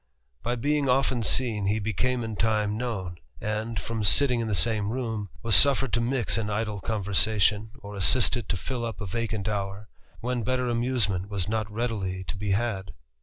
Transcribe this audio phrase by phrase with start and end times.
[0.41, 4.91] By being often seen, he became in time nown; and, from sitting in the same
[4.91, 9.47] room, was suffered to lix in idle conversation, or assisted to fill up a vacant
[9.47, 9.89] hour,
[10.23, 12.93] rhen better amusement was not readily to be had.